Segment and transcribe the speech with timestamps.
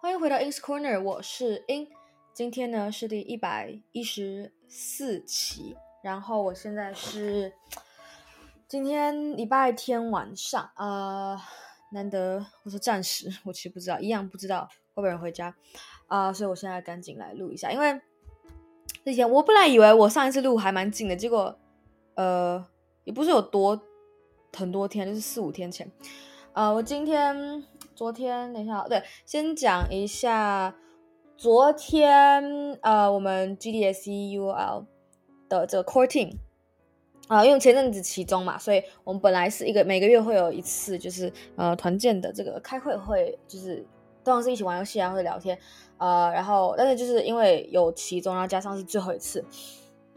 [0.00, 1.88] 欢迎回到 In's Corner，我是 In。
[2.32, 7.52] 今天呢是第一百一十四期，然后我现在是
[8.68, 11.36] 今天礼拜天晚上，呃，
[11.90, 15.52] 难得我说暂时，我其实不知道，一样不知道会不会有人回家
[16.06, 18.00] 啊、所以我现在赶紧来录一下，因为
[19.04, 21.58] 之前我本来以为我上一次录还蛮近的，结果
[22.14, 22.64] 呃
[23.02, 23.82] 也不是有多
[24.56, 25.90] 很多天，就是四五天前。
[26.52, 27.64] 呃，我今天、
[27.98, 30.72] 昨天，等一下，对，先讲一下
[31.36, 32.40] 昨天，
[32.80, 34.84] 呃，我们 GDSC UL
[35.48, 36.30] 的这个 Core Team，
[37.26, 43.84] 啊、呃，因为前阵子期中嘛，所以我们本来是一个每个月会有一次，就是呃团建的这个开会会，就是
[44.22, 45.58] 通常是一起玩游戏啊，或者聊天，
[45.96, 49.44] 呃，然后但是就是因为有期中，然后加上是最后一次，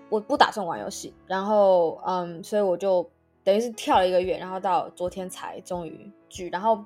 [0.07, 3.09] 我不打算玩游戏，然后嗯，所以我就。
[3.43, 6.47] 等于是跳了一个月，然后到昨天才终于聚。
[6.51, 6.77] 然后，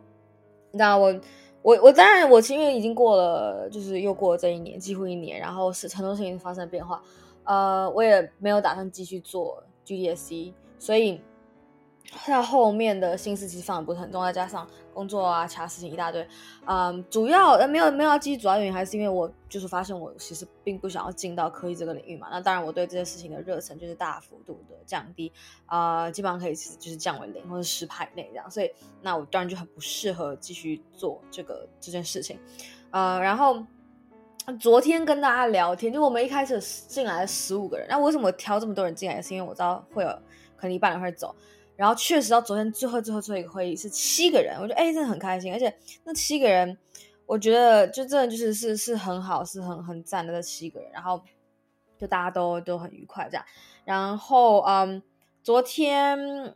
[0.76, 1.20] 那我
[1.62, 7.02] 我我当然我因为已经过了，就是又过了这一年，几乎一年，然后是很多事情发生变化，
[7.44, 11.20] 呃，我也没有打算继续做 GDSC，所以。
[12.26, 16.26] 在后面的心思其实放的不是很重，再加上工作啊，其他事情一大堆，
[16.66, 22.28] 嗯，主要呃没有没有要继续，主要原因还是因为我就是发现我其实并不想要进到科技这个领域嘛。
[22.32, 25.32] 那当然，我对这件事情的热忱就是大幅度的降低，
[25.66, 28.50] 啊、基本上可以就是降为零或者十趴内这样。
[28.50, 32.40] 所以那我当然就很不适合继续做这个这件事情，
[32.92, 33.62] 呃，然后
[34.60, 39.22] 昨天跟大家聊天，就我们一开始进来了十五个人，那为什么挑这么多人进来？
[39.22, 40.10] 是因为我知道会有
[40.56, 41.36] 可能一半人会走。
[41.76, 46.78] 然后确实到昨天最后最后最后一个会议是七个人，我觉得哎真的很开心，而且那七个人
[47.26, 51.22] 我觉得就真的就是是是很好，是很很赞的这七个人，然后
[51.98, 53.46] 就大家都都很愉快这样。
[53.84, 55.04] 然后嗯，
[55.44, 56.56] 昨天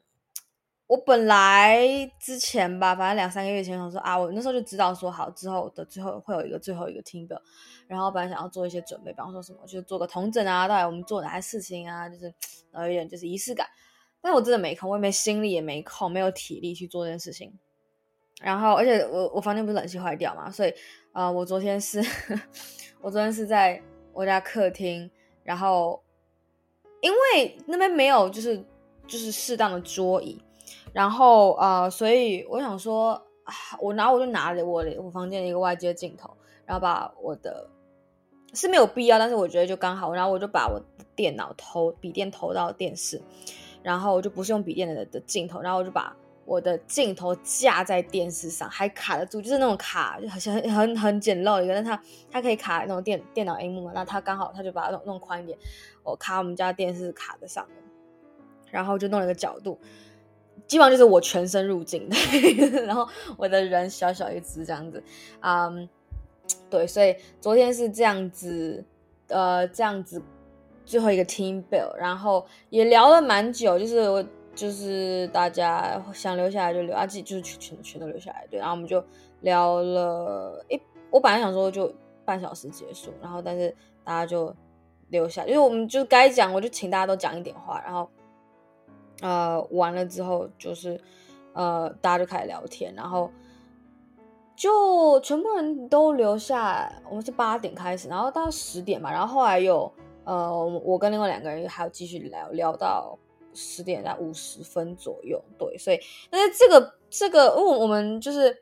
[0.88, 7.40] 我本来之前吧，反正两三个月前我说啊，我那时候就知道说好之后的最后会有一个最后一个听的
[7.88, 12.34] 然后本来想要做一些准备，比方说什么就做个统整啊，到底我们做哪些事情啊，就是
[12.72, 13.68] 呃 有点就是仪式感。
[14.22, 17.58] 但我真的没空，我也没心力，也没空，没有体力去做这件事情。
[18.42, 20.74] 然后，而且我我房间不是冷气坏掉嘛，所以
[21.12, 22.02] 呃，我昨天是
[23.02, 23.82] 我昨天是在
[24.14, 25.10] 我家客厅，
[25.44, 26.02] 然后
[27.02, 28.58] 因为那边没有就是
[29.08, 30.42] 就是适当的桌椅，
[30.94, 33.12] 然后呃，所以我想说，
[33.44, 36.30] 啊、我拿我就拿了我我房间的一个外接镜头，
[36.66, 37.70] 然后把我的
[38.54, 43.22] 是没有必要，但是我觉得就刚好，然后我就把我的电脑投笔电投到电视。
[43.82, 52.02] 然后我就不是用笔电的的镜头，然后我就把我的镜头架在电视上，还卡得住，就是那种卡，就好像很很很简陋一个，但它
[52.32, 55.58] 它可以卡那种电电脑萤幕嘛，那它刚好它就把它弄弄宽一点，
[56.04, 57.78] 我卡我们家电视卡在上面，
[58.72, 59.80] 然后就弄了个角度，
[60.66, 62.16] 基本上就是我全身入镜的，
[62.86, 63.08] 然后
[63.38, 65.04] 我的人小小一只这样子，
[65.42, 65.88] 嗯，
[66.70, 68.84] 对，所以昨天是这样子，
[69.28, 70.22] 呃，这样子。
[70.90, 79.04] 最后一个 team bill，然后也聊了蛮久，就是我就是大家想留下来就留，啊，自己就是全全全都留下来，对，然后我们就
[79.42, 81.94] 聊了，诶，我本来想说就
[82.26, 83.70] 半小时结束，然后但是
[84.04, 84.52] 大家就
[85.10, 88.10] 留下，因为我们就该讲，我就请大家都讲一点话，然后
[89.22, 91.00] 呃完了之后就是
[91.54, 93.30] 呃大家就开始聊天，然后
[94.56, 99.94] 就全部人都留下，我们是八点开始，然后到十点嘛，然后后来又。
[100.26, 103.18] 呃，我跟另外两个人还要继续聊聊到
[103.54, 106.00] 十点在五十分左右，对，所以
[106.30, 108.56] 但是这个这个，因为我们就是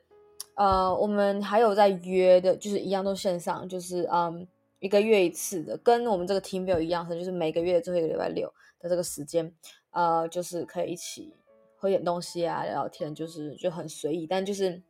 [0.54, 4.48] 呃，我们还有在约的，就是一样都线上，就是嗯，
[4.78, 9.52] 一个月一次的，跟我们这个 team build 一样，是就是每个月最后一个礼拜六的这个时间，
[9.90, 11.34] 呃，就是可以一起
[11.76, 14.82] 喝点东西啊，聊聊天，就是就很随意，但就是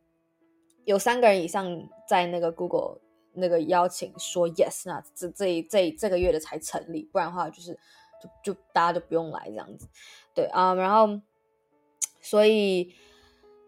[0.85, 2.99] 有三个人以上在那个 Google。
[3.33, 7.73] 那个邀请说 yes，那这这这这个月的才成立，不然的话就是
[8.43, 9.87] 就就大家就不用来这样子，
[10.33, 11.19] 对啊，然后
[12.19, 12.93] 所以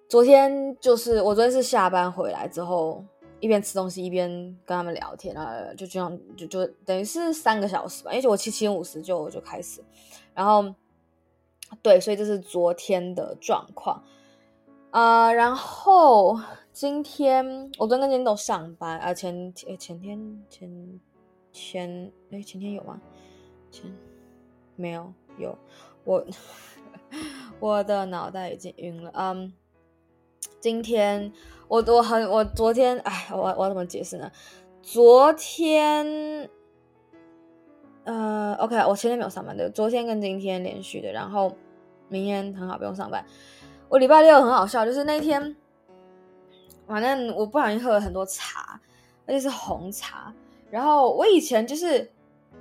[0.09, 3.05] 昨天就是我昨天是下班回来之后，
[3.39, 4.29] 一边吃东西一边
[4.66, 9.84] 跟他们聊天啊，就这样就就等于是三个小时吧，因为我七七五十就就开始，
[10.34, 10.73] 然后
[11.81, 14.03] 对，所以这是昨天的状况
[14.90, 16.40] 啊，呃，然后。
[16.73, 21.00] 今天我昨天跟今天都上班啊，前前前天前
[21.52, 23.00] 前哎前天有吗？
[23.70, 23.94] 前
[24.78, 25.58] 没有有
[26.06, 26.26] 我
[27.59, 29.12] 我的脑袋已经晕了。
[29.14, 29.52] 嗯、
[30.62, 31.32] 今天
[31.68, 34.32] 我我很我昨天哎我我怎么解释呢？
[34.82, 36.50] 昨天
[38.06, 41.53] 呃 OK 我前天没有上班的，昨天跟今天连续的，然后
[42.08, 43.26] 明天很好不用上班。
[43.90, 45.58] 我礼拜六很好笑，就是那天。
[46.91, 48.79] 反正我不小心喝了很多茶，
[49.26, 50.34] 而且是红茶。
[50.70, 52.09] 然后我以前就是，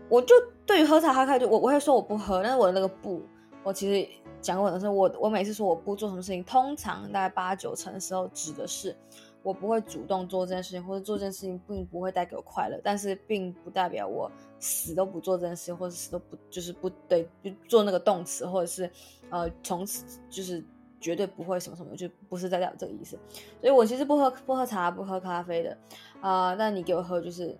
[0.08, 0.34] 我就
[0.64, 3.22] 对于喝茶，他开始我我会说我不喝，但是我的那个不，
[3.64, 4.08] 我其实
[4.40, 8.96] 讲过的是，我我每次说我不做什么事情，通常大概八九成的时候指的是
[9.42, 18.90] 我不会主动做这件事情，或者做这件事情并不会带给我快乐，但是并不代表我死都不做这件事情，或者死都不就是不对就做那个动词，或者是
[19.30, 20.64] 呃从此就是
[21.00, 23.18] 绝对不会什么什么，就不是代表这个意思。
[23.60, 25.76] 所以我其实不喝不喝茶不喝咖啡的
[26.20, 27.56] 啊，呃，你给我喝就是。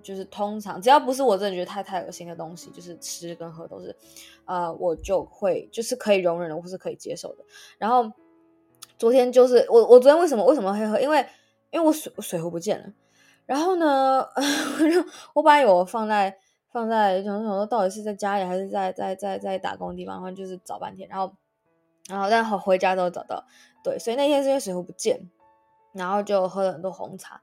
[0.00, 3.94] 就是通常只要不是我真的觉得太太恶心的东西，就是吃跟喝都是，
[4.46, 7.44] 呃，我就会就是可以容忍的，或是可以接受的。
[7.78, 8.10] 然后
[8.96, 10.98] 昨天就是我我昨天为什么为什么会喝？
[10.98, 11.26] 因为
[11.72, 12.90] 因为我水水壶不见了。
[13.44, 14.24] 然后呢，
[15.34, 16.38] 我本来有放在
[16.70, 21.34] 放在想说到底是在家里还是在在在在打工地方，然后就是找半天，然后
[22.08, 23.44] 然后但回回家都找到。
[23.84, 25.30] 对，所以那天是因为水壶不见，
[25.92, 27.40] 然后就喝了很多红茶。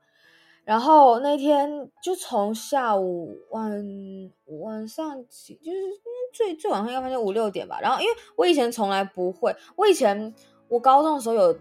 [0.65, 3.71] 然后那天就从下午晚
[4.61, 5.77] 晚上起，就是
[6.33, 7.79] 最最晚上应该就五六点吧。
[7.79, 10.33] 然后因为我以前从来不会，我以前
[10.67, 11.53] 我高中的时候有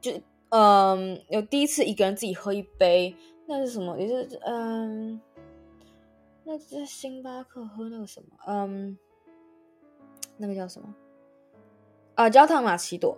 [0.00, 0.12] 就
[0.48, 3.14] 嗯有第一次一个人自己喝一杯，
[3.46, 3.98] 那是什么？
[3.98, 5.20] 也是嗯，
[6.44, 8.28] 那在星巴克喝那个什么？
[8.46, 8.96] 嗯，
[10.38, 10.88] 那个叫什么？
[12.18, 13.16] 啊，焦糖玛奇朵。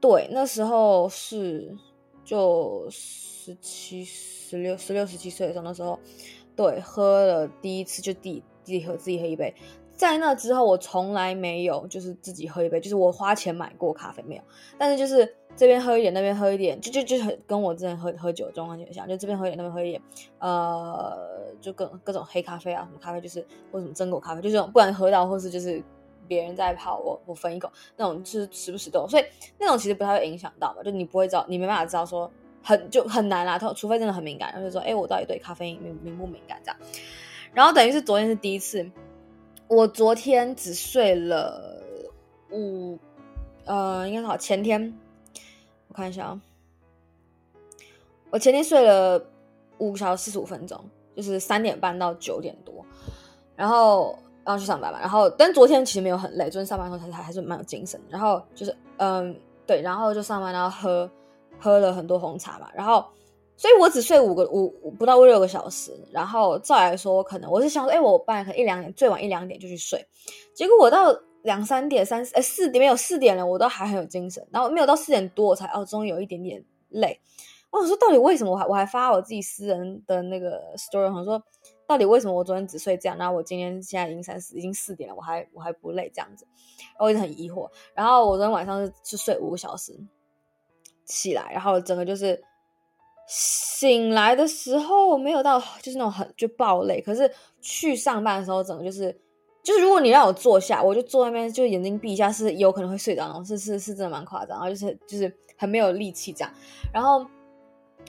[0.00, 1.76] 对，那时候是
[2.24, 4.04] 就十七。
[4.48, 6.00] 十六、十六、十七岁的时候，那时候，
[6.56, 9.54] 对，喝了第一次就第自己喝自己喝一杯，
[9.94, 14.42] 在那之后我从来没有就是自己喝一杯，就是我花钱买过咖啡没有，
[14.78, 20.02] 但是就是这边喝一点，那边喝一点，就就就很跟我之前喝喝酒的状况很像，就这边喝一点，那边喝一点，
[20.38, 21.14] 呃，
[21.60, 25.84] 就各各种黑咖啡啊，什么咖啡就是或什么榛果咖啡，就是这种不管喝到或是就是
[26.28, 29.24] 别人在泡我我分一口那种，就是时不时都有，所以
[29.58, 32.30] 那种其实不太会影响到嘛，就你不会知道，你没办法知道说。
[32.60, 36.78] 很就很难啦，除非真的很敏感，然后就说，哎、我到底对咖啡因敏敏不敏感这样？
[37.54, 38.86] 然后等于是昨天是第一次，
[39.68, 41.82] 我昨天只睡了
[42.50, 42.98] 五，
[43.64, 44.92] 呃，应该是好前天，
[45.86, 46.40] 我看一下啊，
[48.28, 49.24] 我前天睡了
[49.78, 50.78] 五小时四十五分钟，
[51.16, 52.84] 就是三点半到九点多，
[53.56, 61.08] 然后然后去上班嘛，然后但昨天其实没有很累，昨天上班的时候还还是蛮有精神，然后就是嗯对，然后就上班然后喝。
[61.60, 63.04] 喝了很多红茶嘛，然后，
[63.56, 70.06] 所以我只睡五个五不到六个小时，然后照来说，可能我是想说，哎，我半夜可能一两点，最晚一两点就去睡，
[70.54, 71.12] 结果我到
[71.42, 77.20] 两三点、三哎四点没有四点了，我都还很有精神，然后没有到四点多我才哦，终于有一点点累。
[77.70, 81.42] 我想说，到底为什么我还我还发我自己私人的那个 story，我说
[81.88, 86.46] 到底为什么我昨天只睡这样，然后我今天现在已经三四已经四点了，我还我还不累这样子，
[87.00, 87.68] 我一直很疑惑。
[87.94, 89.98] 然后我昨天晚上是是睡五个小时。
[91.10, 92.38] 起来，然后整个就是
[93.26, 97.00] 醒来的时候没有到，就是那种很就爆累。
[97.00, 97.32] 可是
[97.62, 99.10] 去上班的时候，整个就是
[99.62, 104.50] 就是如果你让我坐下，我就坐那边，就眼睛闭一下，是有可能会睡着那种，是是是真的蛮夸张。
[104.50, 106.52] 然后就是就是很没有力气这样。
[106.92, 107.24] 然后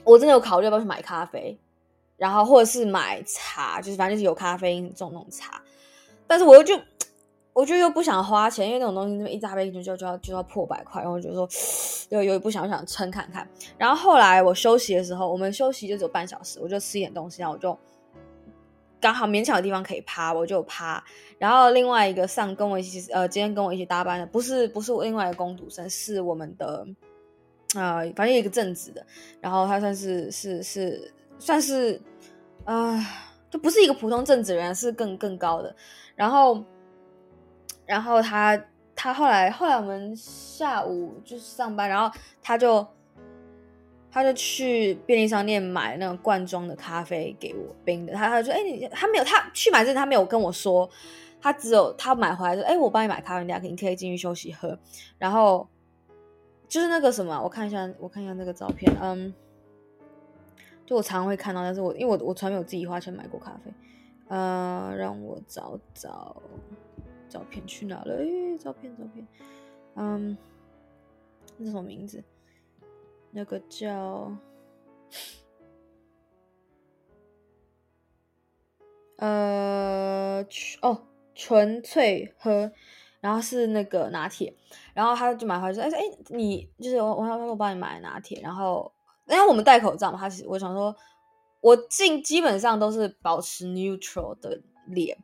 [0.04, 1.58] 我真的有考虑要不要去买咖啡，
[2.20, 5.60] 然后或者是买茶，就是反正就是有咖啡因这种那种茶。
[6.28, 6.78] 但是我又就。
[7.52, 11.46] 我就又不想花钱，因为那种东西那么一大杯就就就要就要破百块，然后我就说
[12.08, 13.46] 又又不想想撑看看。
[13.76, 17.76] 然后后来我休息的时候，我们休息就只有半小时，我就吃一点东西，然后我就
[19.00, 21.02] 刚好勉强的地方可以趴，我就趴。
[21.38, 26.86] 然后另外一个上跟我一起呃，今天跟我一起搭班的，不是不是我另外一个工读生，是我们的
[27.74, 29.04] 呃，反正有一个正职的，
[29.40, 32.00] 然后他算是是是算是
[32.64, 33.04] 啊、
[33.50, 35.74] 就不是一个普通正职人，是更更高的，
[36.14, 36.62] 然后。
[37.86, 38.56] 然后他
[38.94, 42.86] 他后来后来我们下午就是上班，然后他就
[44.12, 48.12] 他就去便利商店买那种罐装的咖啡给我冰的。
[48.12, 50.88] 他他就说：“哎，你他没有他去买之前他没有跟我说，
[51.40, 54.78] 他只有他买回来说：‘哎，我帮你买咖啡，你家可以可以进去休息喝。’
[55.18, 55.68] 然后
[56.68, 59.34] 就是那个什么，我看一下我看一下那个照片，嗯，
[60.90, 63.72] 就我常常会看到，但是我因为我我从来没有自己花钱买过咖啡，
[64.26, 66.42] 呃，让我找找。”
[67.30, 68.16] 照片去哪了？
[68.16, 69.24] 诶，照片，照片，
[69.94, 70.36] 嗯，
[71.58, 72.24] 那什么名字？
[73.30, 74.36] 那个叫，
[79.18, 80.44] 呃，
[80.82, 81.06] 哦，
[81.36, 82.72] 纯粹喝，
[83.20, 84.52] 然后是那个拿铁，
[84.92, 88.92] 然后他就买回来说：“哎哎，你就是我，我我帮你买拿铁。”然后
[89.30, 90.94] 因为我们戴口罩嘛，他是我想说，
[91.60, 95.16] 我基基本上都是保持 neutral 的脸。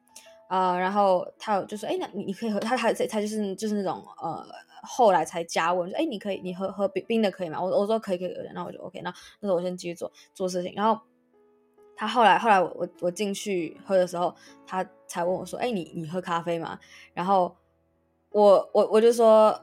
[0.48, 4.46] 啊、然后他有就说，哎，那你可以喝，他他他就是就是那种呃，
[4.84, 7.60] 后来才加我，说，哎，你可以你喝喝冰冰的可以吗？
[7.60, 11.00] 我我说可以可以，那我就 OK，那那时候我先继续做做事情，然后
[11.96, 14.32] 他后来后来我我我进去喝的时候，
[14.64, 16.78] 他才问我说：“哎，你你喝咖啡吗？”
[17.12, 17.56] 然后
[18.30, 19.60] 我我我就说，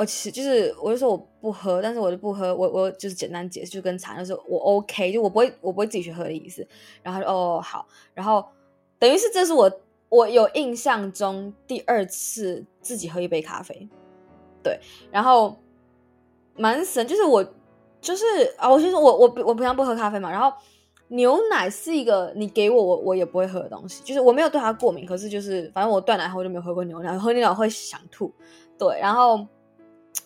[0.00, 6.66] 我其实就是我就说我不喝，但是我就不喝，我我就是简单解释，就跟茶就是我 OK，就我不会我不会自己去喝的意思。
[7.02, 8.42] 然后哦好，然后
[8.98, 9.70] 等于是这是我
[10.08, 13.86] 我有印象中第二次自己喝一杯咖啡，
[14.62, 14.80] 对，
[15.10, 15.54] 然后
[16.56, 17.44] 蛮神，就是我。
[18.02, 18.24] 就是
[18.56, 20.50] 啊，我其实我我我平常不喝咖啡嘛，然后
[21.08, 28.32] 牛奶是一个你给我我我也不会喝的东西，就是我没有对它过敏，可是就是反正我断奶后我就没有喝过牛奶，喝牛奶会想吐，
[28.78, 29.46] 对，然后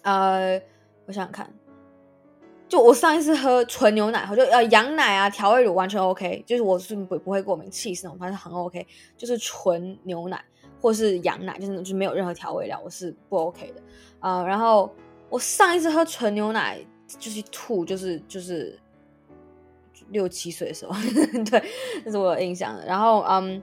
[0.04, 0.62] 呃，
[1.06, 1.52] 我想想看，
[2.68, 10.42] 就我上一次喝纯牛奶后就呃羊奶啊调味乳完全 OK，就是我是不不会过敏气那种，反正很 OK，就是纯牛奶
[10.80, 13.82] 或是羊奶，就是就没有任何调味料，我是不 OK 的
[14.20, 14.94] 啊，呃，然后
[15.28, 16.78] 我上一次喝纯牛奶。
[17.18, 18.76] 就是吐，就是就是
[20.08, 20.92] 六七岁的时候，
[21.48, 21.62] 对，
[22.02, 22.84] 这是我有印象的。
[22.84, 23.62] 然后，嗯，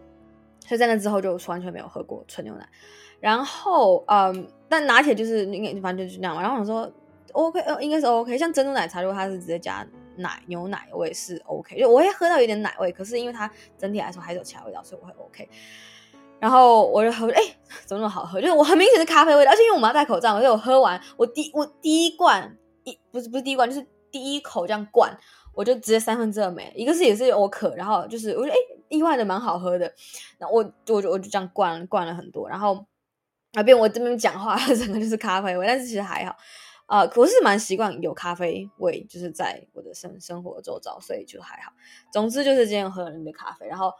[0.65, 2.69] 所以在那之后就完全没有喝过纯牛奶。
[3.19, 6.42] 然后，嗯，但拿铁就是应该反正就是那样嘛。
[6.42, 6.90] 然后我说
[7.34, 8.38] ，OK，呃，应该是 OK。
[8.38, 9.86] 像珍珠奶茶，如果它是直接加
[10.16, 11.78] 奶牛奶，我也是 OK。
[11.78, 15.50] 就我会喝到有点奶味，可是因为它整体来说还是有其他味道，所以我会 OK。
[16.40, 17.42] 然后我就喝，哎，
[17.86, 18.40] 怎么那么好喝？
[18.40, 22.58] 就是我很明显是咖啡味的，而且因为我们要戴口罩，所以我喝完我第我第一罐。
[22.84, 25.16] 一不是不是第一罐，就是第一口这样灌，
[25.54, 26.74] 我就直接三分之二没。
[26.75, 28.58] 一个是也是我渴，然后就是我觉得哎，
[28.90, 29.86] 意外的蛮好喝的。
[30.40, 32.84] 然后我我就我就这样灌灌了很多，然后
[33.53, 36.36] 那边我这边讲话 整个就是咖啡味，但是其实还好。
[36.88, 41.72] 呃，我是蛮习惯有咖啡味，就是在我的生生活周遭，所以就还好。
[42.12, 43.91] 总之就是今天喝了那杯咖啡，然后。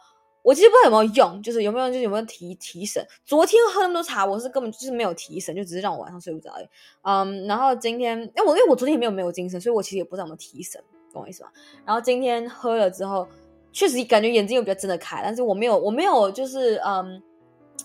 [0.44, 3.00] 我其实不知道有没有用，就是有没有就是有没有提提神。
[3.24, 6.66] 昨天喝那么多茶，我是根本就是没有提神，就只是让我晚上睡不着而已。
[7.02, 10.82] 嗯，然后今天，因为我因为我昨天也没有没有精神，所以我其实也不知道有没有提神，
[11.12, 11.50] 懂我意思吗？
[11.86, 13.28] 然后今天喝了之后，
[13.70, 17.22] 确实感觉眼睛又比较睁得开，但是我没有我没有就是嗯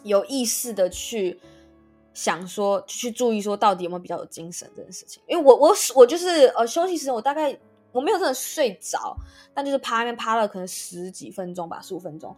[0.02, 1.40] 有意识的去
[2.18, 7.56] 想说去注意说到底有没有比较有精神这件事情，因为我我我就是呃休息时间我大概。
[7.94, 9.16] 我没有真的睡着，
[9.56, 12.36] 但就是趴那边趴了可能十几分钟吧，十五分钟，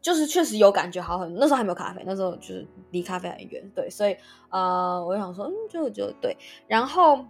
[0.00, 1.32] 就是确实有感觉好很。
[1.34, 4.16] 那时候还没有咖啡，那时候就是离咖啡很远，对，所以
[4.48, 7.24] 呃，我就想说，嗯，就就对，然后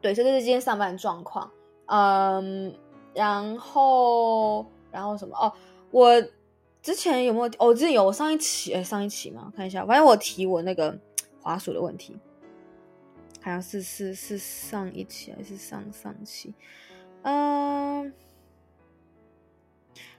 [0.00, 1.48] 对，所以这是今天上班的状况，
[1.86, 2.74] 嗯，
[3.14, 5.52] 然后然后什么哦，
[5.92, 6.20] 我
[6.82, 7.50] 之前有没有？
[7.58, 10.98] 哦，之前有，我上一期哎，上一期嘛，看一下，反正我提我那个
[11.40, 12.16] 滑鼠的问题。
[13.40, 16.54] 好像是是是上一期还是上上期？
[17.22, 18.12] 嗯、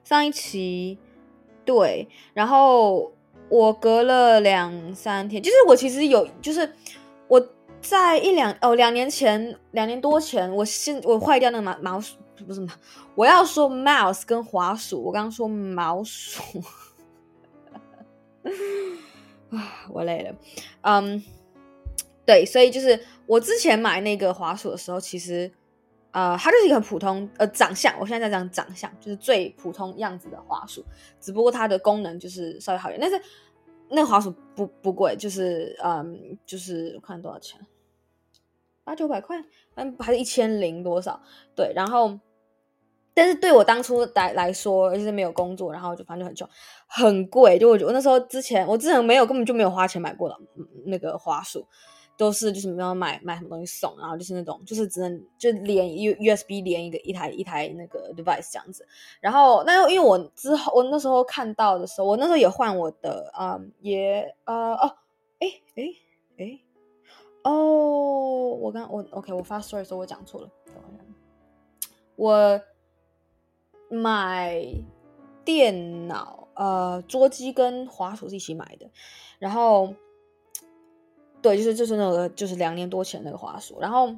[0.03, 0.97] 上一期
[1.63, 2.07] 对。
[2.33, 3.13] 然后
[3.47, 6.73] 我隔了两三天，就是我其实有，就是
[7.29, 7.49] 我
[7.81, 12.73] 在一两哦两年前两年多前，我新我坏掉那个毛毛鼠不是嘛？
[13.15, 16.41] 我要说 mouse 跟滑鼠，我刚刚说毛鼠，
[19.51, 20.35] 啊，我累了，
[20.81, 21.23] 嗯。
[22.25, 25.51] 对，所以就是我之前买那个滑鼠的时候，其实，
[26.11, 27.93] 呃，它就是一个很普通呃长相。
[27.99, 30.85] 我现在在讲长相，就是最普通样子的滑鼠，
[31.19, 33.01] 只不过它的功能就是稍微好一点。
[33.01, 33.27] 但是
[33.89, 37.59] 那个滑鼠不不贵，就是嗯，就是我看多少钱，
[38.85, 39.43] 八九百块，
[39.75, 41.21] 嗯，还是一千零多少？
[41.53, 42.17] 对，然后，
[43.13, 46.49] 但是对我当初来来说，而且是没有工作，然后就反正就很穷，
[46.87, 47.57] 很贵。
[47.59, 50.35] 就我觉我那时候之前，我之前没有根本就没有花钱买过的
[50.85, 51.65] 那个花束。
[52.15, 58.87] 都是就是没有买买什么东西送，然后就是那种就是只能就连 U USB 连一个一台一台那个 device 这样子，
[59.19, 64.95] 然后那因为我之后我那时候看到的时候，我那时候也换我的啊、嗯、也呃哦
[65.39, 65.83] 哎哎
[66.37, 66.59] 哎
[67.41, 70.49] 哦我刚我 OK 我发 story 时候我讲错了，
[72.15, 72.61] 我
[73.93, 74.65] 买
[75.45, 78.89] 电脑呃桌机跟滑鼠是一起买的，
[79.39, 79.93] 然后。
[81.43, 84.15] 对，就是就是那个，就是两年多前那个滑鼠，然后，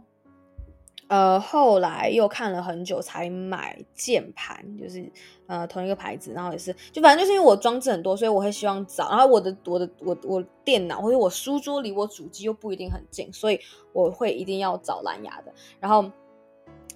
[1.07, 5.11] 呃，后来又看了很久才买键盘，就是
[5.47, 13.59] 呃同一个牌子，然后也是，就反正就是因为我装置很多，所以我会希望找，然后我的我的我我电脑或者我书桌离我主机又不一定很近，所以
[13.91, 16.07] 我会一定要找蓝牙的，然后，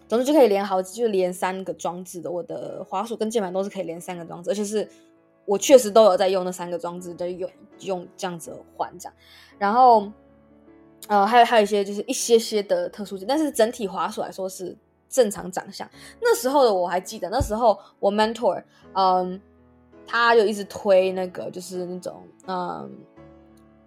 [0.10, 4.90] 总之就可以连好，就连三个装置的，我的滑鼠跟键盘都是可以连三个装置，而且是
[5.46, 7.50] 我确实都有在用那三个装置，就用
[7.82, 9.14] 用这样子换这样。
[9.60, 10.12] 然后，
[11.08, 14.76] 呃，还有还有一些就是一些些的特殊性，但是整体滑鼠来说是
[15.08, 15.88] 正常长相。
[16.20, 18.64] 那时候的我还记得，那时候我 mentor，
[18.94, 19.40] 嗯，
[20.08, 22.92] 他就一直推那个就是那种嗯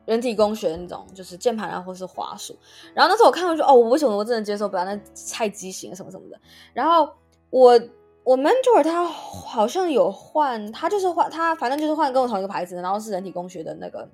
[0.05, 2.57] 人体工学那种，就是键盘啊或是滑鼠。
[2.95, 5.01] 然后那时候我看到就哦，我为什么我真的接受不了，那
[5.33, 6.39] 太畸形什么什么的。
[6.73, 7.09] 然后
[7.51, 7.81] 我
[8.25, 14.09] 我 mentor 他好像有换，他就是换他，反正就是换跟我同一个牌子的，然后是人体工学的那个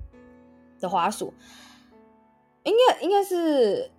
[0.80, 1.32] 的滑鼠，
[2.64, 3.90] 应该应该是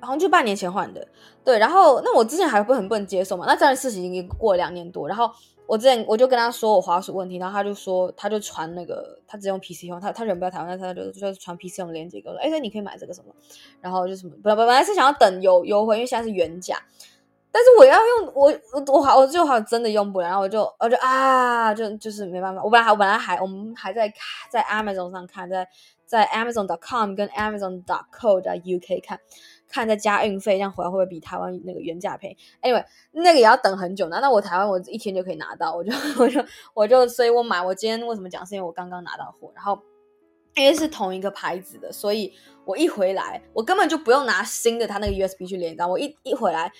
[0.00, 1.06] 好像就半年前换的，
[1.44, 1.58] 对。
[1.58, 5.30] 然后那我之前还不很不能接受嘛，那这样事情已经过了两年多，然后
[5.68, 13.34] 我之前我就跟他说我滑鼠问题，然后他就说他就传那个他只用 PC 用，他他人不在台湾，他就就传 PC 用链接给我，哎，那你可以买这个什么，
[13.82, 16.82] 然后就什么本本来是想要等优优惠，因为现在是原价。
[17.50, 22.62] 但是我要用我我我好我就好真的用不了，然后我就我就啊就就是没办法。
[22.62, 24.12] 我本来还我本来还我们还在
[24.50, 25.68] 在 Amazon 上看，在
[26.06, 29.20] 在 Amazon.com 跟 Amazon.co.uk 看
[29.68, 34.18] 看再加运费，这样回来会不会比台湾那个原价便宜？Anyway，那个也要等很久呢。
[34.20, 36.44] 那我台湾我一天就可以拿到，我就我就
[36.74, 37.62] 我就所以我买。
[37.62, 38.44] 我今天为什么讲？
[38.46, 39.78] 是因为我刚刚拿到货，然后
[40.56, 42.32] 因为是同一个牌子的，所以
[42.64, 46.72] 我一回来我根本就不用拿新的，它那个 USB 去连，然后我一一回来。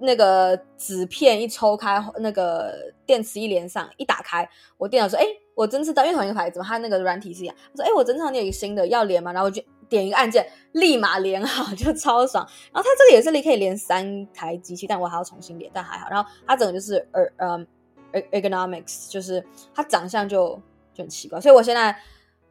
[0.00, 5.24] 那个纸片一抽开，那个电池一连上，一打开，我电脑说：“哎，
[5.54, 12.46] 我侦测到，因为同一个牌子嘛，它那个软体是一样。”我说：“哎，我侦测到你有一个新的要连吗？”然后我就点一个按键，立马连好， 就超爽。
[12.72, 16.08] 然后它这个也是你可以连三台机器，但我还要重新连，但还好。
[16.10, 20.60] 然后它整个就是呃呃，ergonomics，就是它长相就
[20.92, 21.96] 就很奇怪，所以我现在。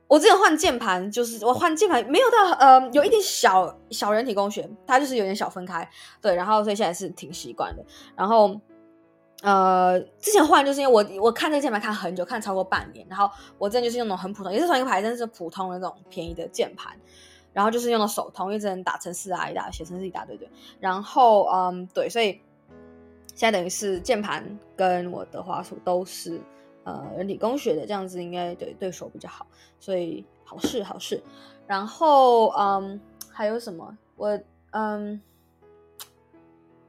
[0.06, 5.90] 我之前换键盘，就是我换键盘没有到呃，有一点小小人体工学，它就是有点小分开，
[6.22, 7.84] 对，然后所以现在是挺习惯的。
[8.16, 8.60] 然后
[9.44, 16.98] 呃，之前换就是因为我我看这个键盘看很久，看超过半年，然后我之前就是用那种很普通，也是同一个牌子，但是普通的那种便宜的键盘，
[17.52, 20.50] 然后就是用的手通，一直能打成四啊，一打写程式一大堆对。
[20.80, 22.42] 然后嗯，对，所以
[23.36, 26.42] 现在等于是键盘跟我的滑鼠都是。
[26.86, 29.48] 呃，人体工学的这样子应该对对手比较好，
[29.80, 31.24] 所以好事好事。
[31.66, 33.00] 然后嗯，
[33.32, 33.98] 还有什么？
[34.18, 34.38] 我
[34.72, 35.22] 嗯，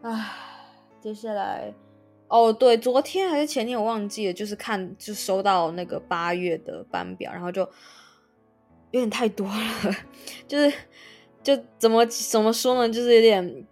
[0.02, 0.32] 唉，
[1.00, 1.72] 接下来
[2.28, 7.62] 哦，对，昨天还是前天我忘记了，就是看就收到那个八月的班表，然后就
[8.90, 9.94] 有点太多了，
[10.48, 10.76] 就是
[11.42, 13.66] 就怎么怎么说呢，就是有点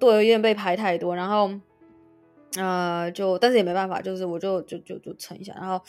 [0.00, 1.50] 对，有点被排太多，然后。
[2.58, 5.82] 呃，就但是也没办法，就是我就就就就撑一下，然后，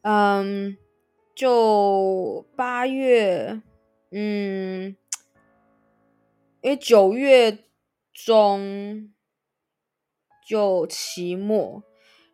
[0.00, 0.74] 嗯，
[1.34, 3.60] 就八月，
[4.10, 4.96] 嗯，
[6.62, 7.58] 因为九月
[8.14, 9.12] 中
[10.44, 11.82] 就期末，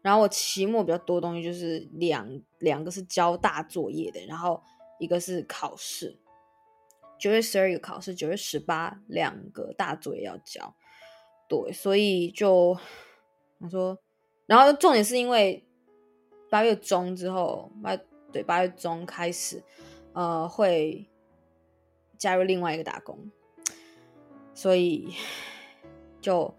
[0.03, 4.63] 然后我期末比较多东西，就是两两个是交大作业的，然后
[4.99, 6.19] 一个是考试，
[7.19, 10.75] 九月十二一个考试，九月十八两个大作业要交，
[11.49, 12.77] 对，所以就。
[13.63, 13.99] 我说，
[14.47, 15.63] 然后重点是因为
[16.49, 17.95] 八月中之后，八
[18.33, 19.63] 对八月中开始，
[20.15, 21.07] 呃，会
[22.17, 23.31] 加入另外一个打工，
[24.55, 25.13] 所以
[26.23, 26.57] 就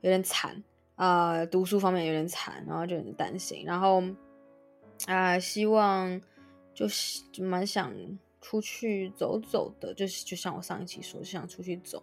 [0.00, 0.64] 有点惨，
[0.96, 4.02] 呃，读书方面有点惨，然后就很担心，然后
[5.06, 6.20] 啊，希望
[6.74, 7.92] 就是蛮想
[8.40, 12.02] 出去走走的，就是就像我上一期说，就想出去走。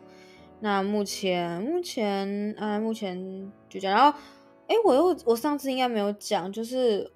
[0.59, 3.17] 那目前目前啊、目前
[3.69, 3.95] 就这样。
[3.95, 4.19] 然后，
[4.67, 7.09] 哎，我又我上次应该没有讲，就是，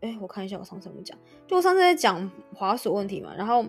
[0.00, 3.32] 哎，我看一下我上次有没有讲，就我上次在讲滑鼠问题嘛。
[3.36, 3.64] 然后，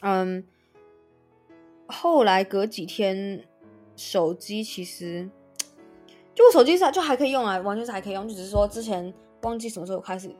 [0.00, 0.42] 嗯，
[1.86, 3.46] 后来隔几天，
[3.94, 5.28] 手机其实，
[6.34, 9.12] 就我手机上就还可以用啊，完全是还可以用，就只是说之前
[9.42, 10.30] 忘记什么时候开始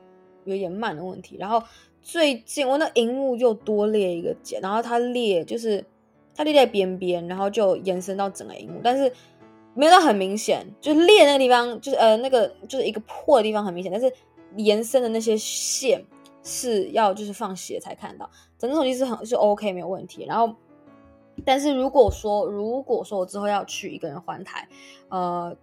[0.45, 1.37] 有点慢的问题。
[1.39, 1.61] 然后
[2.01, 5.83] 最近我那荧幕又多裂一个茧，然后它裂就是。
[6.33, 9.11] 它裂在边边，然后就延伸到整个荧幕，但是
[9.73, 14.11] 没有到很明显，就是裂那个地方，就是呃那个就是一个破的地方很明显，但是
[14.55, 16.03] 延伸的那些线
[16.41, 18.27] 是要就是放斜才看到。
[18.57, 20.23] 整个手机是很是 OK 没有问题。
[20.25, 20.55] 然后，
[21.43, 24.69] 但是如果说如果说我之后要去一个人换台，
[25.09, 25.53] 呃，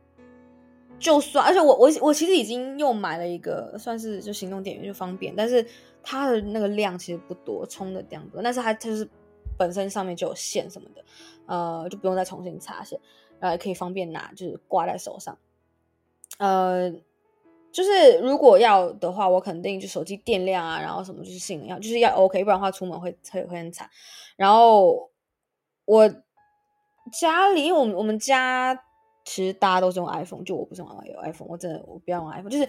[0.98, 5.64] 就算而且我我我其实已经又买了一个算是就行动电源就方便，但是
[6.02, 9.08] 它的那个量其实不多，充的量不多，但是它就是。
[9.56, 11.04] 本身上面就有线什么的，
[11.46, 12.96] 呃，就不用再重新插线，
[13.40, 15.36] 然后也可以方便拿，就是挂在手上。
[16.38, 16.88] 呃，
[17.72, 23.90] 就是如果要的话，我肯定就手机电量啊，然后什么就是性能要，就是要 OK，不然的话出门会会会很惨。
[24.36, 25.10] 然后
[25.86, 26.08] 我
[27.20, 28.80] 家里，我我们家
[29.28, 30.90] 其实大家都是用 iPhone，就我不是用
[31.22, 32.68] iPhone，我真的我不要用 iPhone，就是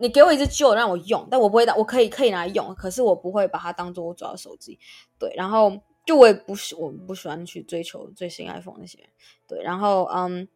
[0.00, 4.78] 你给我一支旧让我用，但我不会当，我可以可以拿来用，可是我不会把它当做我主要手机。
[5.18, 5.72] 对，然后。
[6.06, 8.98] 就我也不喜，我不喜欢去追求最新 iPhone 那些，
[9.46, 9.62] 对。
[9.62, 10.48] 然后，嗯，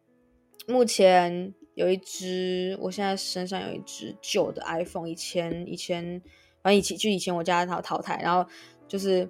[0.65, 6.19] 目前有一只，我现在身上有一只旧的 iPhone，以前以前，
[6.63, 8.49] 反正以前就以前我家淘淘汰，然后
[8.87, 9.29] 就是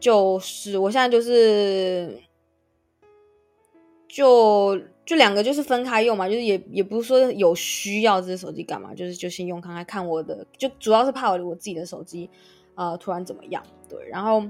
[0.00, 2.18] 就是我现在就是
[4.08, 12.28] 就就两个就是分开用嘛，就是也也不是说有需要这只手机干嘛，就是就先用看看看我的，就主要是怕我我自己的手机
[12.74, 14.42] 呃突然怎么样，对，然后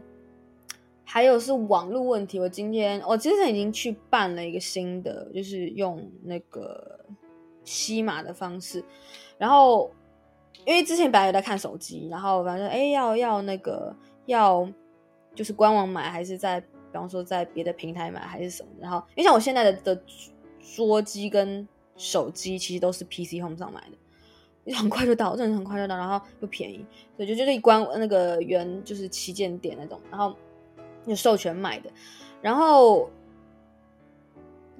[1.04, 7.00] 还有是网络问题，我今天我之前已经去办了一个新的，就是用那个
[7.64, 8.82] 携码的方式，
[9.38, 9.90] 然后
[10.64, 13.92] 因为之前本来有在看手机，然后反正哎要要那个
[14.26, 14.68] 要
[15.34, 16.62] 就是官网买还是在。
[16.90, 20.02] 比方说在别的平台买还是什么，然后因为像我现在的的
[20.76, 26.84] 桌机跟手机其实都是 PC Home 上买的，很快就到，真的很快就到，然后又便宜，
[27.16, 30.34] 所以就就是一关那个原就是旗舰店那种，然后
[31.06, 31.90] 有授权买的，
[32.40, 33.10] 然后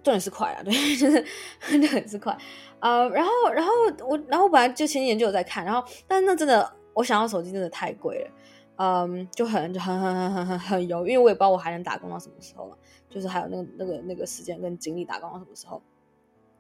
[0.02, 1.24] 重点是快啊，对， 就是
[1.60, 2.36] 重点是快。
[2.80, 3.72] 啊、然后然后
[4.06, 8.30] 我然后本来就前几年就有在看，然后但是那真的我想要手机真的太贵了。
[8.80, 12.78] 嗯，就很就很很很很很很犹豫，因为我也不知道我还能打工到什么时候了，
[13.10, 15.82] 就是还有那个那个那个时间跟精力打工到什么时候。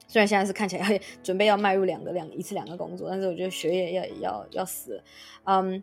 [0.08, 5.00] 虽然现在是看起来要准备要迈入两个两一次两个工作，但是我觉得学业要要要死，
[5.44, 5.80] 嗯，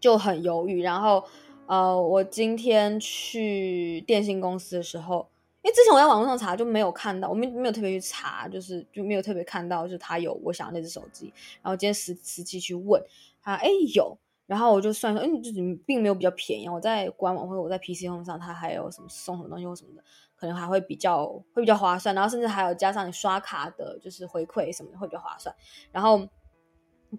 [0.00, 0.82] 就很犹豫。
[0.82, 1.22] 然后
[1.66, 5.28] 呃，我今天去电信公司的时候，
[5.60, 11.30] 因为之前我在网络上查就没有看到，我没没有特别去查，就是就没有特别看到，就是他有我想要那只手机。
[11.60, 13.02] 然后今天实实际去问
[13.42, 14.16] 他，哎有。
[14.46, 15.50] 然后我就算说，嗯，就
[15.86, 16.68] 并没有比较便宜。
[16.68, 20.04] 我在官网或者我在 PC M 上，它还有什么送什么东西或什么的，
[20.36, 22.14] 可能还会比较会比较划算。
[22.14, 25.54] 然后甚至还有加上你刷卡的，就是回馈什么的会比较划算。
[25.90, 26.18] 然后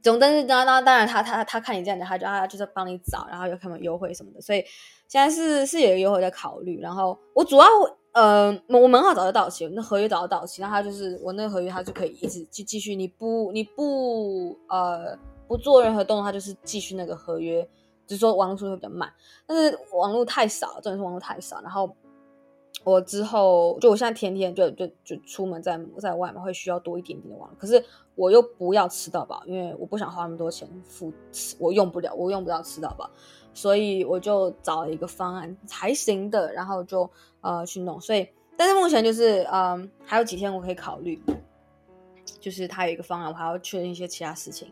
[0.04, 4.40] 总之，当当当然他他他看你这样的，他就他就是帮你找，然后有可能优惠什么的。
[4.40, 4.64] 所以
[5.08, 6.80] 现在是是有优惠在考虑。
[6.80, 7.66] 然后我主要
[8.12, 12.96] 呃，我门号早就到期，那合约早就到期，那他就是我那个合约，他就可以一直继继续。
[12.96, 15.18] 你不你不呃。
[15.48, 17.68] 不做任何动作，它就是继续那个合约，
[18.08, 19.12] 只是说网络速度会比较慢，
[19.46, 21.62] 但是网络太少，真的是网络太少。
[21.62, 21.96] 然后
[22.84, 27.84] 我之后就我现在天天就就就出门在在外面会需要多一点点的网络，可是
[28.16, 31.12] 我又不要吃到饱，因为我不想花那么多钱付，
[31.60, 33.10] 我用不了，我用不到吃到饱，
[33.54, 37.10] 所以我就找了一个方案还行的，然后就
[37.42, 38.00] 呃去弄。
[38.00, 38.28] 所以
[38.58, 41.22] 但是目前就是嗯、还有几天我可以考虑，
[42.40, 44.72] 就是他有一个方案，我还要确认一些其他事情。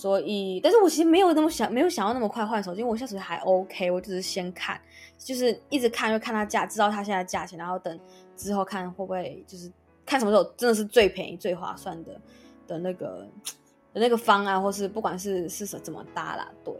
[0.00, 4.80] 所以，但是我其实没有那么想，没有想要那么快换手机，因为我现在手机还 OK，我只是先看，
[5.18, 7.98] 就是一直看，就看它价，知道它现在价钱，然后等
[8.36, 9.68] 之后看会不会就是
[10.06, 12.20] 看什么时候真的是最便宜、最划算的
[12.68, 13.26] 的那个
[13.92, 16.72] 的那个方案，或是不管是是什怎么搭啦，对。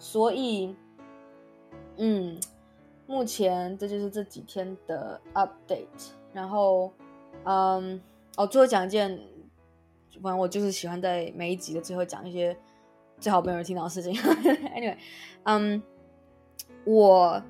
[0.00, 0.74] 所以，
[1.98, 2.36] 嗯，
[3.06, 6.92] 目前这就是这几天的 update，然后，
[7.44, 8.02] 嗯，
[8.36, 9.16] 哦，最后讲一件。
[10.22, 12.56] 反正我就是喜欢在每一集的最后讲一些
[13.20, 14.12] 最好没有人听到的事情。
[14.74, 14.96] Anyway，
[15.42, 15.82] 嗯，
[16.84, 17.42] 我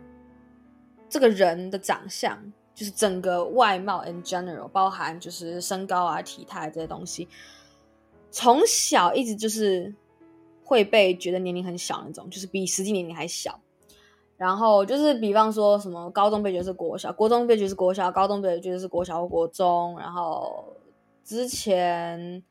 [1.08, 7.28] 这个人的长相，就是整个外貌 in general，包含就是身高啊、体态这些东西，
[8.30, 9.94] 从小一直就是
[10.64, 13.60] 会被觉得年龄很小那种，就是比实际年龄还小。
[14.36, 19.98] 然后就是比方说什么高中被觉得是国小，国中被觉得是国小，高中被觉得是国小或国中。
[19.98, 20.64] 然后
[21.22, 22.42] 之前。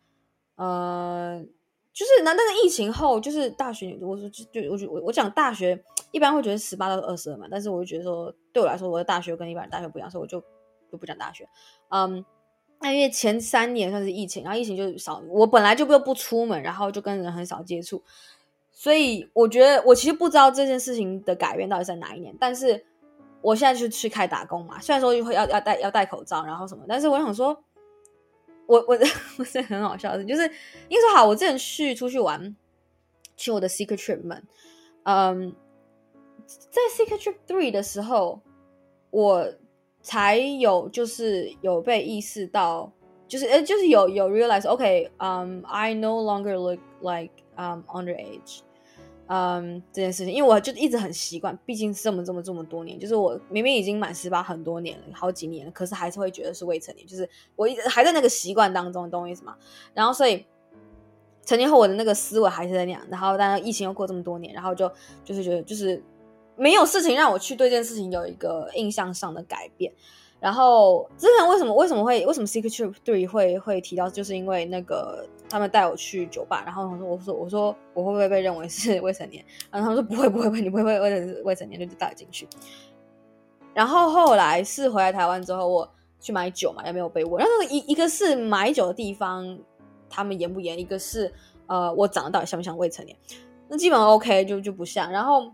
[0.55, 1.43] 呃，
[1.91, 10.39] 就是那但是疫情后，就是大学，我说就就我就我我讲大学，一般会觉得十八到二十二嘛，但是我就觉得说，对我来说，我的大学跟一般人大学不一样，所以我就
[10.91, 11.47] 就不讲大学。
[11.89, 12.23] 嗯，
[12.79, 18.03] 那因为前三年算是疫情，然后疫情就少，我本来就不不出门，然后就跟人很少接触，
[18.71, 22.85] 所以我觉得我其实不知道这件事情的改变到底在哪一年，但是
[23.41, 27.63] 我现在就去开打工嘛，虽然说会要要戴要戴口罩，然后什么，但是我想说。
[28.65, 28.97] 我我
[29.37, 30.41] 我是很好笑的，就是
[30.87, 32.55] 因为说好，我之前去出去玩，
[33.35, 34.43] 去我的 secret trip 们，
[35.03, 35.53] 嗯，
[36.45, 38.39] 在 secret trip three 的时候，
[39.09, 39.53] 我
[40.01, 42.91] 才有就是有被意识到，
[43.27, 48.59] 就是呃就是有有 realize，OK，嗯、okay, um,，I no longer look like um underage。
[49.35, 59.55] 嗯，这件事情，因为我就一直很习惯，毕竟这么这么这么多年，就是我明明已经满十八很多年了，好几年了，可是还是会觉得是未成年，就是我一直还在那个习惯当中，懂我意思吗？
[59.95, 60.45] 然后所以
[61.43, 64.91] 成年后我的那个思维还是在那样，然后但疫情又过这么多年，然后就
[65.23, 66.03] 就是觉得就是
[66.55, 69.91] 没有事情让我去对这件事情有一个印象上的改变。
[70.39, 79.41] 然后之前为什么为什么会为什么 Secret Trip 3会会提到，就是因为那个他们带我去酒吧，然后我说我说我说我会不会被认为是未成年？
[79.71, 82.45] 然后他们说不会不会不会，你不会被认为是未成年，就带进去。
[83.73, 85.89] 然后后来是回来台湾之后，我
[86.19, 87.41] 去买酒嘛，也没有被问。
[87.41, 89.57] 然后一一个是买酒的地方
[90.09, 91.33] 他们严不严，一个是
[91.67, 93.17] 呃我长得到底像不像未成年？
[93.69, 95.09] 那基本上 OK 就就不像。
[95.09, 95.49] 然后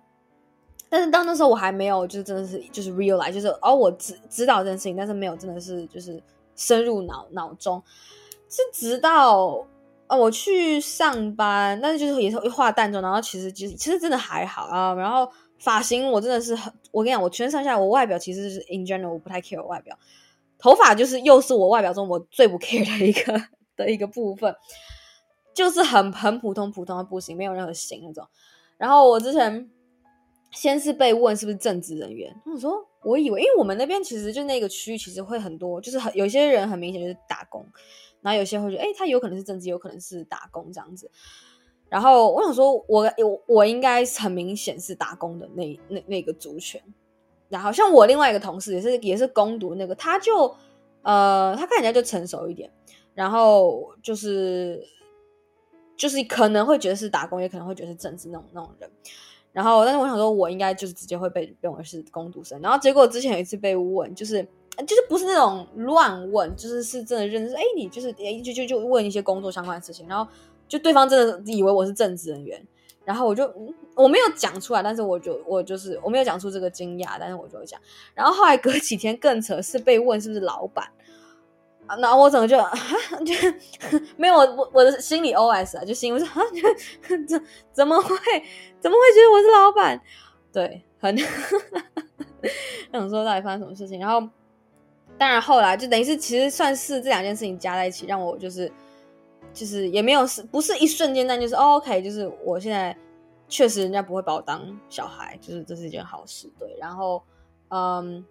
[0.91, 6.19] 但是到那时候我还没有，就是真的是就是 realize，就是哦，我知知道这件事情，但是没有真的是就是
[6.55, 7.83] 深入脑脑中，
[8.49, 9.63] 是直到
[10.07, 19.95] 呃我去上班，但是就是也是化淡妆，然后其实其实其实真的还好啊，然后发型我真的是很，我跟你讲，我全身上下我外表其实是 in general 我不太 care 外表，
[20.57, 23.39] 头发就是又是我外表中我最不 care 的一个
[23.75, 24.55] 的一个部分，
[25.53, 28.27] 就是很很普通普通的不行，没有任何型那种，
[28.77, 29.69] 然后我之前。
[30.51, 37.65] 先是被问是不是正职人员，我想说我以为，因为我们那边其实就那个区域其实会很多，就是很有些人很明显就是打工，
[38.21, 41.09] 然后有些会觉得，哎、他有可能是正职，有可能是打工这样子。
[41.87, 46.79] 然后我想说我，我我应该很明显是打工的那那那个族群。
[47.47, 50.55] 然后像我另外一个同事也是也是攻读那个，他就
[51.01, 52.71] 呃他看起来就成熟一点，
[53.15, 54.83] 然后就是
[55.95, 58.89] 就是可能会觉得是打工，也可能会觉得是正职那种那种人。
[59.51, 62.61] 然后，但是我想说，我应该就是直接会被认为是工读生。
[62.61, 64.41] 然后结果之前有一次被问，就是
[64.85, 67.55] 就是不是那种乱问，就是是真的认识。
[67.55, 70.07] 哎，你就是哎，就就就问一些工作相关的事情。
[70.07, 70.29] 然后
[70.67, 72.63] 就对方真的以为我是正职人员。
[73.05, 73.51] 然后我就
[73.95, 77.81] 我没有讲出来，但是我就我就是我没有讲出这个惊讶，但是我就讲。
[78.13, 80.87] 然后后来隔几天更扯，是被问是不是老板。
[81.97, 82.55] 那我怎么就
[83.25, 83.33] 就
[84.15, 86.41] 没有我我的心理 OS 啊，就心我说啊，
[87.27, 88.15] 怎怎么会
[88.79, 90.01] 怎么会觉得我是老板？
[90.53, 91.17] 对，很
[92.91, 93.99] 想说到底发生什么事情。
[93.99, 94.27] 然后
[95.17, 98.71] 当然后来就等于是其实算是这两件事情加在一起，让我就是
[99.53, 102.95] 就是也没有是不是一瞬间，但就是、哦、OK，就是我现在
[103.47, 106.49] 确实人家不会把我当小孩，就是这是一件好事。
[106.59, 107.23] 对，然后
[107.69, 108.23] 嗯。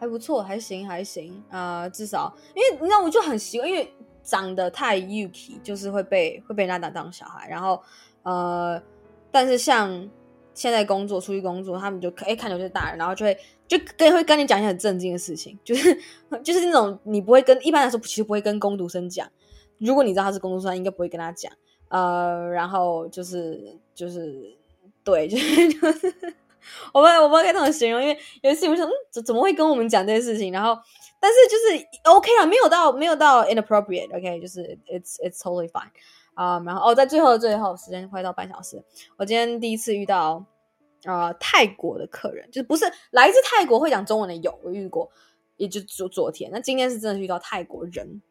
[0.00, 7.46] 还不错，还行，还行啊、呃，至少因为你知道，我就很习惯，因为长得太 Yuki，就是会被会被人家当当小孩。
[7.50, 7.80] 然后
[8.22, 8.82] 呃，
[9.30, 10.08] 但是像
[10.54, 15.94] 现在工作出去工作，他们就可以看着就是大人，然后就会就跟会跟你讲一些很震惊的事情，就是
[16.42, 19.28] 就是那种你不会跟一般来说其实不会跟工读生讲，
[19.76, 21.52] 如果你知道他是工读生，应该不会跟他讲。
[21.88, 24.56] 呃，然后就是就是
[25.04, 26.14] 对，就是就是。
[26.92, 30.52] 我不我不该这么形容，因为有一次我想，怎怎么会跟我们讲这些事情？
[30.52, 30.76] 然后，
[31.20, 35.90] 但是就是 OK 了，没有到没有到 inappropriate，OK，、就是 it's it's totally fine
[36.34, 38.82] 啊、然后哦，在最后的最后，时间快到半小时，
[39.18, 40.42] 我今天第一次遇到
[41.04, 45.10] 啊、泰国的客人，就是不是来自泰国会讲中文的有，我遇过，
[45.56, 46.50] 也就昨昨天。
[46.50, 48.22] 那今天是真的遇到泰国人。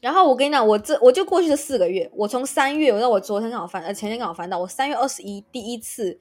[0.00, 6.20] 然后我跟你讲，我这我就过去的四个月，我从三月，我到我昨天刚好翻，呃前天刚好翻到，我三月二十一第一次。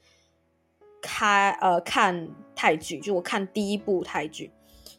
[1.04, 4.50] 开呃看泰剧，就我看第一部泰剧，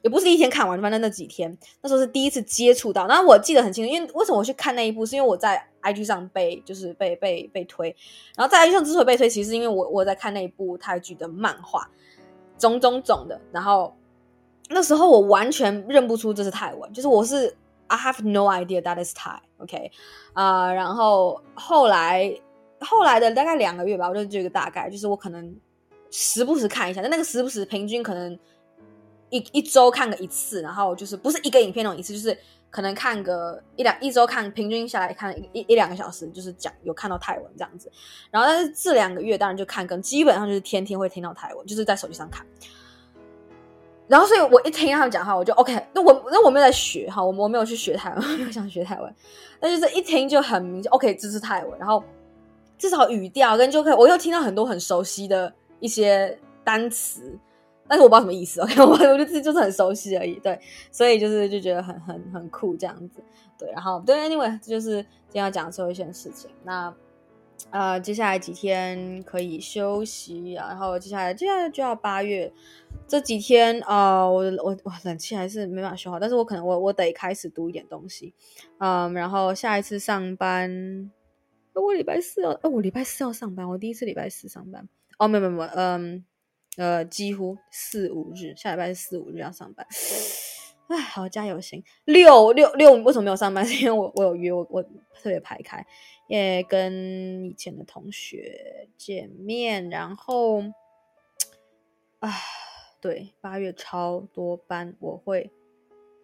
[0.02, 3.06] 也不是一天看完，反正那几天，那时候是第一次接触到。
[3.06, 7.88] 然后我记得很清楚，因为为什么我去看那一部，是因为我在 IG 上被就是被被被推，
[8.36, 11.88] 然后在 IG 上之所以被推，其实是因为我我在看那一部泰剧的漫画，
[12.58, 13.40] 种种种的。
[13.50, 13.96] 然后
[14.68, 19.90] 那时候我完全认不出这是泰文，就是我是 I have no idea that is Thai，OK，okay？
[20.34, 22.38] 啊，然后后来
[22.80, 25.56] 后来的大概两个月吧，我就这个大概，就是我可能。
[26.16, 28.38] 时不时看一下，但那个时不时平均可能
[29.30, 32.38] 一一周看个一次，然后就是不是一个影片那种一次，就是
[32.70, 37.90] 可能看个一两一周看，平均下来看一一,两个小时，就是讲有看到泰文这样子。
[38.30, 42.46] 然后但是这两个月当然就看更，基本上就是天天会听到泰文，就是在手机上看。
[44.06, 49.12] 然后所以我一听他们讲话，我就 OK，那我那我没有在学哈，我我没有去学泰文， 我没有想学泰文，
[49.58, 51.76] 但就是一听就很明显，OK，这是泰文。
[51.76, 52.04] 然后
[52.78, 55.52] 至少语调跟就可以，我又听到很多很熟悉的。
[55.84, 57.38] 一些单词，
[57.86, 58.58] 但是我不知道什么意思。
[58.64, 60.40] OK，我我觉得自己就是很熟悉而已。
[60.40, 60.58] 对，
[60.90, 63.22] 所以就是就觉得很很很酷这样子。
[63.58, 66.50] 对，然后对，Anyway，这就是今天要讲的最后一件事情。
[66.64, 66.94] 那
[67.70, 72.50] 呃，接下来几天可以休息，然后接下来接下来就要八月
[73.06, 78.32] 这几天啊、我我我冷气还是没办法修好，但是我可能我我得开始读一点东西。
[78.78, 81.10] 嗯，然后下一次上班，
[81.74, 84.88] 我礼拜四要，哦，我礼拜四要上班，我第一次礼拜四上班。
[85.18, 86.24] 哦，没有没有没有，嗯，
[86.76, 89.86] 呃，几乎四五日，下礼拜是四五日要上班。
[90.88, 91.82] 哎，好，加油行。
[92.04, 93.64] 六六六，为什么没有上班？
[93.66, 95.86] 是因为我我有约，我我特别排开，
[96.28, 100.60] 也跟以前的同学见面，然后，
[102.18, 102.30] 啊，
[103.00, 105.50] 对，八月超多班，我会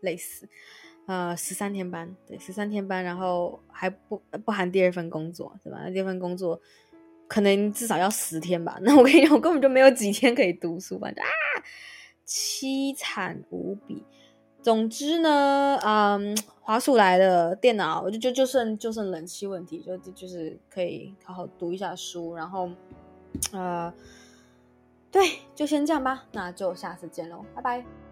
[0.00, 0.48] 累死。
[1.06, 5.88] 呃，十三天班，对，十三天班，然后还不不含第二份工作，是吧？
[5.88, 6.60] 第二份工作。
[7.30, 8.76] 可能至少要十天吧。
[8.82, 11.30] 那我跟你讲，我根本就没有几天可以读书，反正啊，
[12.26, 14.04] 凄惨无比。
[14.60, 22.34] 总之呢，嗯，滑鼠来了，电脑我就就就剩就剩冷气问题，就就是可以好好读一下书。
[22.34, 22.68] 然后，
[23.52, 23.94] 呃，
[25.12, 28.09] 对，就先这样吧，那就下次见喽，拜拜。